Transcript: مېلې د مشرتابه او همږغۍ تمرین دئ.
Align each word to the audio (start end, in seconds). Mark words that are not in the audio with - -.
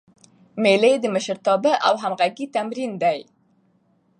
مېلې 0.61 0.93
د 0.99 1.05
مشرتابه 1.15 1.73
او 1.87 1.93
همږغۍ 2.03 2.45
تمرین 2.55 2.91
دئ. 3.01 3.19